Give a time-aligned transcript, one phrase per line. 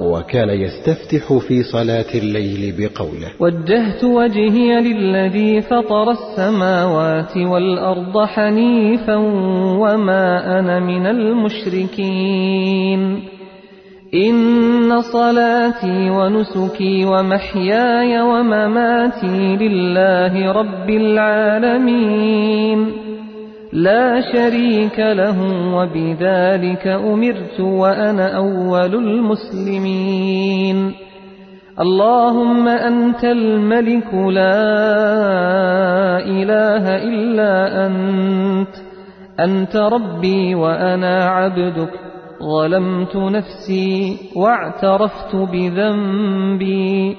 [0.00, 3.28] وكان يستفتح في صلاة الليل بقوله.
[3.40, 9.16] وجهت وجهي للذي فطر السماوات والأرض حنيفا
[9.80, 13.00] وما أنا من المشركين.
[14.14, 22.99] إن صلاتي ونسكي ومحياي ومماتي لله رب العالمين.
[23.72, 25.36] لا شريك له
[25.74, 30.92] وبذلك أمرت وأنا أول المسلمين.
[31.80, 34.62] اللهم أنت الملك لا
[36.18, 38.74] إله إلا أنت.
[39.40, 41.92] أنت ربي وأنا عبدك.
[42.42, 47.16] ظلمت نفسي واعترفت بذنبي.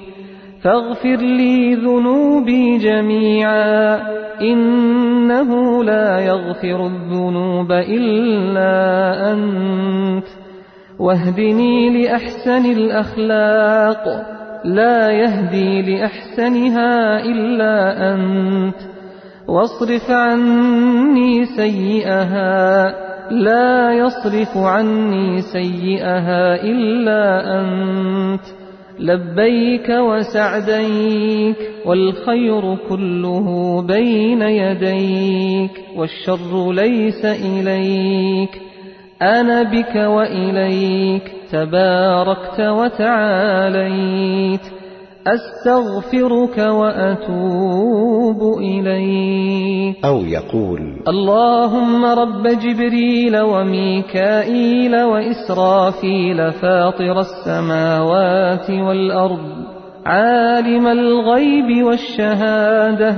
[0.62, 4.00] فاغفر لي ذنوبي جميعا.
[5.40, 10.24] إنه لا يغفر الذنوب إلا أنت.
[10.98, 14.26] واهدني لأحسن الأخلاق.
[14.64, 17.74] لا يهدي لأحسنها إلا
[18.14, 18.76] أنت.
[19.48, 22.94] واصرف عني سيئها.
[23.30, 28.21] لا يصرف عني سيئها إلا أنت.
[29.02, 38.60] لبيك وسعديك والخير كله بين يديك والشر ليس إليك.
[39.22, 44.60] أنا بك وإليك تباركت وتعاليت.
[45.26, 50.04] أستغفرك وأتوب إليك.
[50.04, 59.64] أو يقول اللهم رب جبريل وميكائيل وإسرافيل فاطر السماوات والأرض
[60.06, 63.16] عالم الغيب والشهادة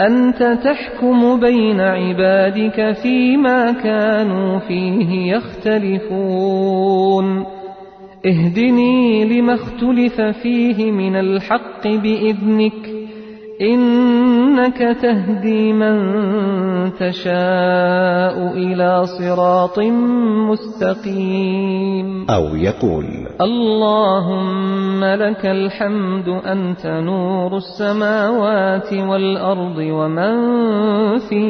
[0.00, 6.80] أنت تحكم بين عبادك فيما كانوا فيه يختلفون.
[8.26, 13.00] اهدني لما اختلف فيه من الحق بإذنك
[13.60, 15.96] إنك تهدي من
[16.92, 19.78] تشاء إلى صراط
[20.50, 22.30] مستقيم.
[22.30, 23.04] أو يقول
[23.40, 30.34] اللهم لك الحمد أنت نور السماوات والأرض ومن
[31.18, 31.49] فيهن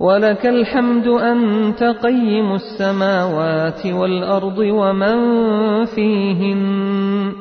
[0.00, 5.18] ولك الحمد أنت قيم السماوات والأرض ومن
[5.84, 7.32] فيهن.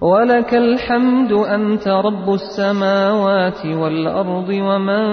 [0.00, 5.04] ولك الحمد أنت رب السماوات والأرض ومن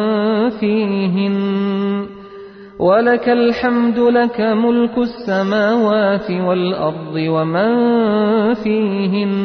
[0.50, 2.06] فيهن.
[2.80, 7.74] ولك الحمد لك ملك السماوات والأرض ومن
[8.54, 9.36] فيهن.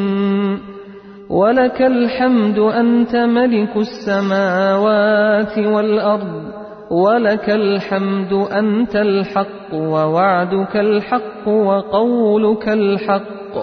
[1.29, 6.60] ولك الحمد أنت ملك السماوات والأرض
[6.91, 13.55] ولك الحمد أنت الحق ووعدك الحق وقولك الحق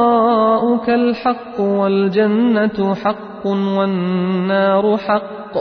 [0.00, 5.56] ولقاؤك الحق والجنة حق والنار حق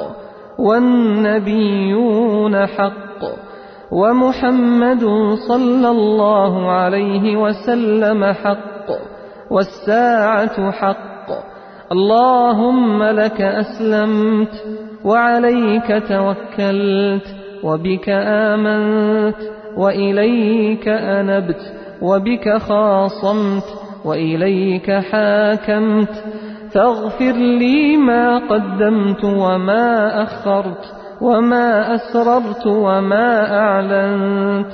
[0.59, 3.21] والنبيون حق
[3.91, 5.03] ومحمد
[5.47, 8.87] صلى الله عليه وسلم حق
[9.51, 11.08] والساعة حق
[11.91, 14.63] اللهم لك أسلمت
[15.05, 19.35] وعليك توكلت وبك آمنت
[19.77, 23.63] وإليك أنبت وبك خاصمت
[24.05, 26.23] وإليك حاكمت
[26.73, 34.71] فاغفر لي ما قدمت وما أخرت وما أسررت وما أعلنت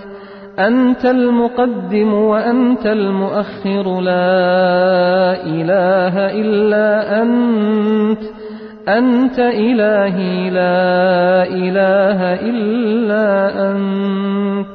[0.60, 8.22] أنت المقدم وأنت المؤخر لا إله إلا أنت
[8.88, 13.26] أنت إلهي لا إله إلا
[13.72, 14.68] أنت.